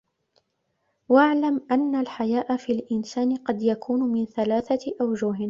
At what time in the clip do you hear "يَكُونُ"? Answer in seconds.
3.61-3.99